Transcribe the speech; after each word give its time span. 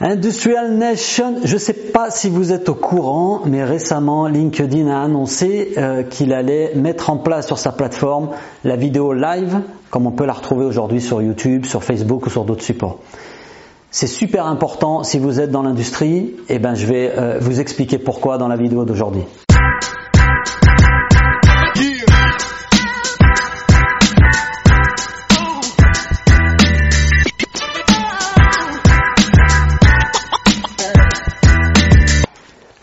Industrial 0.00 0.76
Nation, 0.76 1.40
je 1.44 1.54
ne 1.54 1.58
sais 1.58 1.72
pas 1.72 2.12
si 2.12 2.30
vous 2.30 2.52
êtes 2.52 2.68
au 2.68 2.76
courant, 2.76 3.40
mais 3.46 3.64
récemment 3.64 4.28
LinkedIn 4.28 4.86
a 4.86 5.02
annoncé 5.02 5.72
euh, 5.76 6.04
qu'il 6.04 6.32
allait 6.32 6.72
mettre 6.76 7.10
en 7.10 7.16
place 7.16 7.48
sur 7.48 7.58
sa 7.58 7.72
plateforme 7.72 8.28
la 8.62 8.76
vidéo 8.76 9.12
live, 9.12 9.60
comme 9.90 10.06
on 10.06 10.12
peut 10.12 10.24
la 10.24 10.34
retrouver 10.34 10.64
aujourd'hui 10.64 11.00
sur 11.00 11.20
YouTube, 11.20 11.64
sur 11.64 11.82
Facebook 11.82 12.26
ou 12.26 12.30
sur 12.30 12.44
d'autres 12.44 12.62
supports. 12.62 13.00
C'est 13.90 14.06
super 14.06 14.46
important 14.46 15.02
si 15.02 15.18
vous 15.18 15.40
êtes 15.40 15.50
dans 15.50 15.62
l'industrie, 15.62 16.36
et 16.48 16.54
eh 16.54 16.58
ben 16.60 16.76
je 16.76 16.86
vais 16.86 17.10
euh, 17.16 17.38
vous 17.40 17.58
expliquer 17.58 17.98
pourquoi 17.98 18.38
dans 18.38 18.46
la 18.46 18.56
vidéo 18.56 18.84
d'aujourd'hui. 18.84 19.24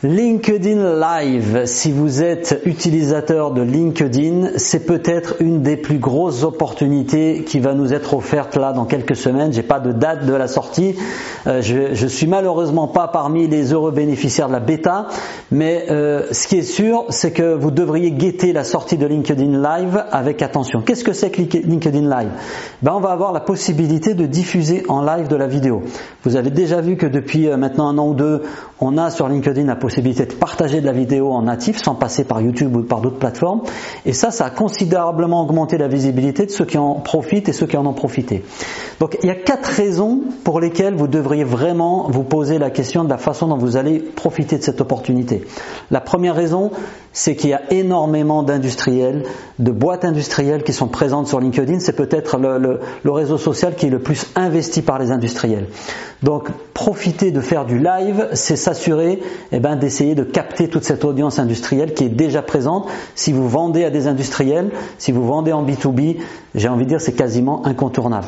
LinkedIn 0.06 1.00
Live, 1.00 1.64
si 1.66 1.92
vous 1.92 2.22
êtes 2.22 2.62
utilisateur 2.66 3.50
de 3.50 3.64
LinkedIn, 3.64 4.50
c'est 4.58 4.86
peut-être 4.86 5.38
une 5.40 5.64
des 5.64 5.78
plus 5.78 5.98
grosses 5.98 6.44
opportunités 6.44 7.44
qui 7.44 7.60
va 7.60 7.74
nous 7.74 7.92
être 7.92 8.14
offerte 8.14 8.56
là 8.56 8.72
dans 8.72 8.86
quelques 8.86 9.16
semaines. 9.16 9.52
J'ai 9.52 9.64
pas 9.64 9.80
de 9.80 9.92
date 9.92 10.28
de 10.28 10.34
la 10.34 10.48
sortie. 10.48 10.96
Euh, 11.48 11.64
je, 11.64 11.96
je 11.96 12.08
suis 12.08 12.28
malheureusement 12.28 12.88
pas 12.88 13.08
parmi 13.08 13.48
les 13.48 13.74
heureux 13.74 13.92
bénéficiaires 13.92 14.48
de 14.48 14.54
la 14.54 14.60
bêta, 14.60 15.08
mais 15.50 15.88
euh, 15.90 16.28
ce 16.32 16.48
qui 16.48 16.58
est 16.58 16.62
sûr, 16.62 17.06
c'est 17.10 17.32
que 17.32 17.56
vous 17.56 17.72
devriez 17.72 18.12
guetter 18.12 18.54
la 18.54 18.64
sortie 18.64 18.98
de 18.98 19.08
LinkedIn 19.08 19.60
Live 19.60 20.04
avec 20.12 20.44
attention. 20.44 20.82
Qu'est-ce 20.82 21.04
que 21.04 21.14
c'est 21.14 21.32
que 21.32 21.42
LinkedIn 21.42 22.08
Live? 22.08 22.30
Ben 22.84 22.94
on 22.94 23.00
va 23.00 23.10
avoir 23.10 23.34
la 23.34 23.40
possibilité 23.40 24.14
de 24.14 24.28
diffuser 24.28 24.84
en 24.88 25.02
live 25.02 25.30
de 25.30 25.36
la 25.36 25.48
vidéo. 25.48 25.82
Vous 26.24 26.36
avez 26.36 26.52
déjà 26.52 26.80
vu 26.82 26.96
que 26.96 27.08
depuis 27.08 27.48
euh, 27.50 27.58
maintenant 27.58 27.88
un 27.88 27.98
an 27.98 28.10
ou 28.10 28.14
deux, 28.14 28.44
on 28.80 29.00
a 29.00 29.10
sur 29.10 29.28
LinkedIn 29.28 29.64
la 29.64 29.76
possibilité 29.76 29.95
possibilité 29.96 30.26
de 30.26 30.34
partager 30.34 30.82
de 30.82 30.86
la 30.86 30.92
vidéo 30.92 31.32
en 31.32 31.44
natif 31.44 31.82
sans 31.82 31.96
passer 31.96 32.26
par 32.26 32.42
YouTube 32.42 32.76
ou 32.76 32.84
par 32.84 33.00
d'autres 33.00 33.18
plateformes. 33.18 33.62
Et 34.06 34.12
ça, 34.12 34.30
ça 34.30 34.46
a 34.46 34.50
considérablement 34.50 35.42
augmenté 35.42 35.78
la 35.78 35.88
visibilité 35.88 36.46
de 36.46 36.52
ceux 36.52 36.66
qui 36.66 36.78
en 36.78 36.96
profitent 36.96 37.48
et 37.48 37.54
ceux 37.54 37.66
qui 37.66 37.78
en 37.78 37.86
ont 37.86 37.94
profité. 37.94 38.44
Donc 39.00 39.18
il 39.24 39.28
y 39.28 39.32
a 39.32 39.36
quatre 39.36 39.68
raisons 39.68 40.20
pour 40.44 40.60
lesquelles 40.60 40.96
vous 40.96 41.08
devriez 41.08 41.46
vraiment 41.46 42.10
vous 42.10 42.24
poser 42.24 42.58
la 42.58 42.72
question 42.72 43.06
de 43.06 43.10
la 43.10 43.18
façon 43.18 43.48
dont 43.48 43.58
vous 43.58 43.78
allez 43.78 44.00
profiter 44.00 44.58
de 44.58 44.64
cette 44.64 44.82
opportunité. 44.82 45.46
La 45.92 46.02
première 46.02 46.36
raison, 46.36 46.72
c'est 47.16 47.36
qu'il 47.38 47.50
y 47.50 47.54
a 47.54 47.62
énormément 47.72 48.44
d'industriels, 48.44 49.24
de 49.58 49.72
boîtes 49.72 50.04
industrielles 50.04 50.64
qui 50.64 50.74
sont 50.74 50.90
présentes 50.90 51.28
sur 51.28 51.40
LinkedIn. 51.40 51.80
C'est 51.80 51.96
peut-être 51.96 52.38
le, 52.38 52.80
réseau 53.12 53.38
social 53.38 53.76
qui 53.76 53.88
est 53.88 53.90
le 53.90 54.00
plus 54.00 54.28
investi 54.36 54.82
par 54.82 55.00
les 55.00 55.12
industriels. 55.12 55.68
Donc 56.24 56.50
profiter 56.74 57.32
de 57.32 57.40
faire 57.40 57.66
du 57.66 57.80
live, 57.80 58.28
c'est 58.34 58.58
s'assurer 58.58 59.22
eh 59.54 59.60
ben, 59.60 59.78
d'essayer 59.78 60.14
de 60.14 60.24
capter 60.24 60.68
toute 60.68 60.84
cette 60.84 61.06
audience 61.06 61.40
industrielle 61.40 61.94
qui 61.94 62.04
est 62.04 62.10
déjà 62.10 62.42
présente. 62.42 62.86
Si 63.16 63.32
vous 63.32 63.48
vendez 63.48 63.86
à 63.86 63.90
des 63.90 64.08
industriels, 64.08 64.72
si 64.98 65.14
vous 65.14 65.26
vendez 65.26 65.54
en 65.54 65.66
B2B, 65.66 66.18
j'ai 66.54 66.68
envie 66.68 66.84
de 66.84 66.90
dire 66.90 67.02
c'est 67.02 67.14
quasiment 67.16 67.66
incontournable. 67.66 68.28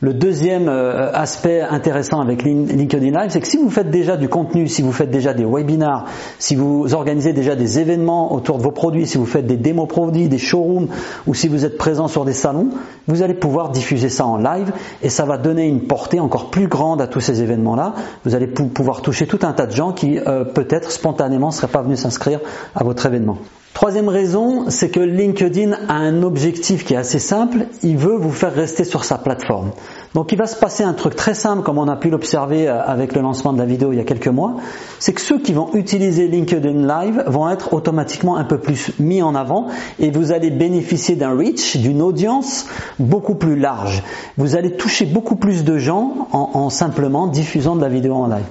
Le 0.00 0.14
deuxième 0.14 0.68
euh, 0.68 1.10
aspect 1.12 1.60
intéressant 1.60 2.20
avec 2.20 2.44
LinkedIn 2.44 3.20
Live, 3.20 3.30
c'est 3.30 3.40
que 3.40 3.48
si 3.48 3.56
vous 3.56 3.68
faites 3.68 3.90
déjà 3.90 4.16
du 4.16 4.28
contenu, 4.28 4.68
si 4.68 4.80
vous 4.80 4.92
faites 4.92 5.10
déjà 5.10 5.34
des 5.34 5.44
webinars, 5.44 6.04
si 6.38 6.54
vous 6.54 6.94
organisez 6.94 7.32
déjà 7.32 7.56
des 7.56 7.80
événements 7.80 8.32
autour 8.32 8.58
de 8.58 8.62
vos 8.62 8.70
produits, 8.70 9.08
si 9.08 9.18
vous 9.18 9.26
faites 9.26 9.46
des 9.46 9.56
démos 9.56 9.88
produits, 9.88 10.28
des 10.28 10.38
showrooms, 10.38 10.86
ou 11.26 11.34
si 11.34 11.48
vous 11.48 11.64
êtes 11.64 11.76
présent 11.76 12.06
sur 12.06 12.24
des 12.24 12.32
salons, 12.32 12.68
vous 13.08 13.22
allez 13.22 13.34
pouvoir 13.34 13.70
diffuser 13.70 14.08
ça 14.08 14.24
en 14.24 14.36
live 14.36 14.72
et 15.02 15.08
ça 15.08 15.24
va 15.24 15.36
donner 15.36 15.66
une 15.66 15.80
portée 15.80 16.20
encore 16.20 16.50
plus 16.50 16.68
grande 16.68 17.02
à 17.02 17.08
tous 17.08 17.20
ces 17.20 17.42
événements-là. 17.42 17.94
Vous 18.24 18.36
allez 18.36 18.46
pouvoir 18.46 19.02
toucher 19.02 19.26
tout 19.26 19.40
un 19.42 19.52
tas 19.52 19.66
de 19.66 19.74
gens 19.74 19.90
qui 19.90 20.20
euh, 20.20 20.44
peut-être 20.44 20.92
spontanément 20.92 21.48
ne 21.48 21.52
seraient 21.52 21.66
pas 21.66 21.82
venus 21.82 21.98
s'inscrire 21.98 22.38
à 22.76 22.84
votre 22.84 23.04
événement. 23.04 23.38
Troisième 23.74 24.08
raison, 24.08 24.70
c'est 24.70 24.88
que 24.88 24.98
LinkedIn 24.98 25.72
a 25.88 25.94
un 25.94 26.24
objectif 26.24 26.84
qui 26.84 26.94
est 26.94 26.96
assez 26.96 27.20
simple, 27.20 27.66
il 27.84 27.96
veut 27.96 28.16
vous 28.16 28.32
faire 28.32 28.52
rester 28.52 28.82
sur 28.82 29.04
sa 29.04 29.18
plateforme. 29.18 29.70
Donc 30.14 30.32
il 30.32 30.38
va 30.38 30.46
se 30.46 30.56
passer 30.56 30.82
un 30.82 30.94
truc 30.94 31.14
très 31.14 31.34
simple 31.34 31.62
comme 31.62 31.78
on 31.78 31.86
a 31.86 31.94
pu 31.94 32.10
l'observer 32.10 32.66
euh, 32.66 32.82
avec 32.82 33.14
le 33.14 33.20
lancement 33.20 33.52
de 33.52 33.58
la 33.58 33.66
vidéo 33.66 33.92
il 33.92 33.98
y 33.98 34.00
a 34.00 34.04
quelques 34.04 34.26
mois, 34.28 34.56
c'est 34.98 35.12
que 35.12 35.20
ceux 35.20 35.38
qui 35.38 35.52
vont 35.52 35.70
utiliser 35.74 36.26
LinkedIn 36.26 36.86
Live 36.88 37.22
vont 37.28 37.48
être 37.48 37.72
automatiquement 37.72 38.36
un 38.36 38.44
peu 38.44 38.58
plus 38.58 38.92
mis 38.98 39.22
en 39.22 39.36
avant 39.36 39.68
et 40.00 40.10
vous 40.10 40.32
allez 40.32 40.50
bénéficier 40.50 41.14
d'un 41.14 41.36
reach, 41.36 41.76
d'une 41.76 42.02
audience 42.02 42.66
beaucoup 42.98 43.36
plus 43.36 43.56
large. 43.56 44.02
Vous 44.38 44.56
allez 44.56 44.72
toucher 44.72 45.04
beaucoup 45.04 45.36
plus 45.36 45.62
de 45.62 45.78
gens 45.78 46.28
en, 46.32 46.50
en 46.54 46.70
simplement 46.70 47.28
diffusant 47.28 47.76
de 47.76 47.82
la 47.82 47.88
vidéo 47.88 48.14
en 48.14 48.26
live. 48.26 48.46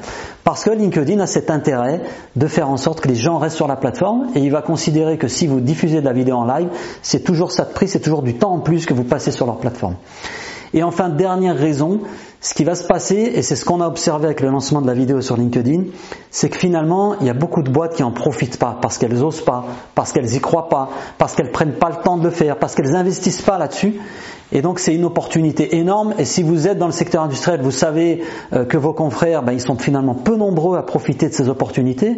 Parce 0.47 0.63
que 0.63 0.69
LinkedIn 0.69 1.19
a 1.19 1.27
cet 1.27 1.51
intérêt 1.51 1.99
de 2.37 2.47
faire 2.47 2.69
en 2.69 2.77
sorte 2.77 3.01
que 3.01 3.09
les 3.09 3.15
gens 3.15 3.37
restent 3.37 3.57
sur 3.57 3.67
la 3.67 3.75
plateforme 3.75 4.27
et 4.33 4.39
il 4.39 4.49
va 4.49 4.61
considérer 4.61 5.17
que 5.17 5.27
si 5.27 5.45
vous 5.45 5.59
diffusez 5.59 5.99
de 5.99 6.05
la 6.05 6.13
vidéo 6.13 6.37
en 6.37 6.45
live, 6.45 6.69
c'est 7.01 7.21
toujours 7.25 7.51
ça 7.51 7.65
de 7.65 7.73
prix, 7.73 7.89
c'est 7.89 7.99
toujours 7.99 8.21
du 8.21 8.35
temps 8.35 8.53
en 8.53 8.59
plus 8.59 8.85
que 8.85 8.93
vous 8.93 9.03
passez 9.03 9.31
sur 9.31 9.45
leur 9.45 9.57
plateforme. 9.57 9.95
Et 10.73 10.83
enfin, 10.83 11.09
dernière 11.09 11.57
raison, 11.57 11.99
ce 12.39 12.53
qui 12.53 12.63
va 12.63 12.75
se 12.75 12.85
passer, 12.85 13.15
et 13.35 13.41
c'est 13.41 13.57
ce 13.57 13.65
qu'on 13.65 13.81
a 13.81 13.87
observé 13.87 14.25
avec 14.27 14.39
le 14.39 14.49
lancement 14.49 14.81
de 14.81 14.87
la 14.87 14.93
vidéo 14.93 15.19
sur 15.19 15.35
LinkedIn, 15.35 15.83
c'est 16.31 16.47
que 16.47 16.57
finalement, 16.57 17.15
il 17.19 17.27
y 17.27 17.29
a 17.29 17.33
beaucoup 17.33 17.61
de 17.61 17.69
boîtes 17.69 17.95
qui 17.95 18.03
en 18.03 18.11
profitent 18.11 18.57
pas, 18.57 18.77
parce 18.81 18.97
qu'elles 18.97 19.21
osent 19.21 19.43
pas, 19.43 19.65
parce 19.95 20.13
qu'elles 20.13 20.33
y 20.33 20.39
croient 20.39 20.69
pas, 20.69 20.87
parce 21.17 21.35
qu'elles 21.35 21.51
prennent 21.51 21.73
pas 21.73 21.89
le 21.89 21.97
temps 22.03 22.15
de 22.15 22.23
le 22.23 22.29
faire, 22.29 22.57
parce 22.57 22.73
qu'elles 22.73 22.95
investissent 22.95 23.41
pas 23.41 23.57
là-dessus. 23.57 23.95
Et 24.53 24.61
donc 24.61 24.79
c'est 24.79 24.95
une 24.95 25.03
opportunité 25.03 25.75
énorme. 25.77 26.13
Et 26.17 26.25
si 26.25 26.41
vous 26.41 26.67
êtes 26.67 26.77
dans 26.77 26.85
le 26.85 26.93
secteur 26.93 27.23
industriel, 27.23 27.61
vous 27.61 27.71
savez 27.71 28.23
euh, 28.53 28.63
que 28.63 28.77
vos 28.77 28.93
confrères, 28.93 29.43
ben, 29.43 29.51
ils 29.51 29.61
sont 29.61 29.75
finalement 29.75 30.15
peu 30.15 30.37
nombreux 30.37 30.77
à 30.77 30.83
profiter 30.83 31.27
de 31.27 31.33
ces 31.33 31.49
opportunités. 31.49 32.17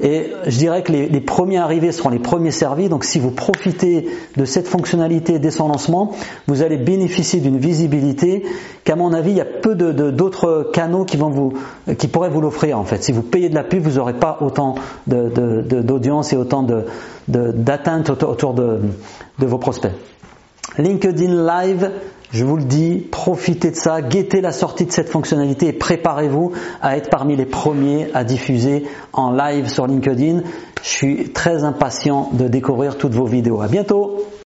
Et 0.00 0.30
je 0.46 0.56
dirais 0.56 0.82
que 0.82 0.92
les, 0.92 1.20
premiers 1.20 1.58
arrivés 1.58 1.90
seront 1.90 2.10
les 2.10 2.20
premiers 2.20 2.52
servis. 2.52 2.88
Donc 2.88 3.04
si 3.04 3.18
vous 3.18 3.32
profitez 3.32 4.08
de 4.36 4.44
cette 4.44 4.68
fonctionnalité 4.68 5.38
dès 5.40 5.50
son 5.50 5.68
lancement, 5.68 6.12
vous 6.46 6.62
allez 6.62 6.76
bénéficier 6.76 7.40
d'une 7.40 7.58
visibilité 7.58 8.44
qu'à 8.84 8.94
mon 8.96 9.12
avis, 9.12 9.30
il 9.30 9.36
y 9.36 9.40
a 9.40 9.44
peu 9.44 9.74
d'autres 9.74 10.70
canaux 10.72 11.04
qui 11.04 11.16
vont 11.16 11.30
vous, 11.30 11.54
qui 11.98 12.06
pourraient 12.06 12.30
vous 12.30 12.40
l'offrir 12.40 12.78
en 12.78 12.84
fait. 12.84 13.02
Si 13.02 13.12
vous 13.12 13.22
payez 13.22 13.48
de 13.48 13.54
la 13.54 13.64
pub, 13.64 13.82
vous 13.82 13.98
n'aurez 13.98 14.14
pas 14.14 14.38
autant 14.40 14.76
d'audience 15.06 16.32
et 16.32 16.36
autant 16.36 16.66
d'atteinte 17.28 18.10
autour 18.10 18.54
de 18.54 18.80
vos 19.38 19.58
prospects. 19.58 19.92
LinkedIn 20.78 21.46
Live, 21.46 21.90
je 22.32 22.44
vous 22.44 22.56
le 22.56 22.64
dis, 22.64 23.06
profitez 23.10 23.70
de 23.70 23.76
ça, 23.76 24.02
guettez 24.02 24.40
la 24.40 24.50
sortie 24.50 24.86
de 24.86 24.92
cette 24.92 25.08
fonctionnalité 25.08 25.68
et 25.68 25.72
préparez-vous 25.72 26.52
à 26.82 26.96
être 26.96 27.10
parmi 27.10 27.36
les 27.36 27.46
premiers 27.46 28.08
à 28.12 28.24
diffuser 28.24 28.84
en 29.12 29.30
live 29.30 29.68
sur 29.68 29.86
LinkedIn. 29.86 30.42
Je 30.82 30.88
suis 30.88 31.32
très 31.32 31.62
impatient 31.62 32.30
de 32.32 32.48
découvrir 32.48 32.98
toutes 32.98 33.14
vos 33.14 33.26
vidéos. 33.26 33.60
À 33.60 33.68
bientôt! 33.68 34.24